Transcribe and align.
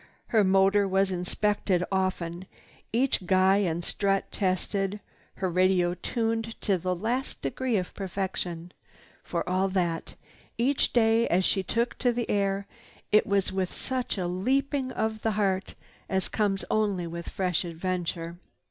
Her 0.29 0.43
motor 0.43 0.87
was 0.87 1.11
inspected 1.11 1.83
often, 1.91 2.47
each 2.91 3.27
guy 3.27 3.57
and 3.57 3.83
strut 3.83 4.31
tested, 4.31 4.99
her 5.35 5.47
radio 5.47 5.93
tuned 5.93 6.59
to 6.61 6.79
the 6.79 6.95
last 6.95 7.43
degree 7.43 7.77
of 7.77 7.93
perfection. 7.93 8.71
For 9.21 9.47
all 9.47 9.67
that, 9.69 10.15
each 10.57 10.91
day 10.91 11.27
as 11.27 11.45
she 11.45 11.61
took 11.61 11.99
to 11.99 12.11
the 12.11 12.27
air 12.31 12.65
it 13.11 13.27
was 13.27 13.51
with 13.53 13.75
such 13.75 14.17
a 14.17 14.25
leaping 14.25 14.91
of 14.91 15.21
the 15.21 15.33
heart 15.33 15.75
as 16.09 16.29
comes 16.29 16.65
only 16.71 17.05
with 17.05 17.29
fresh 17.29 17.63
adventure. 17.63 18.39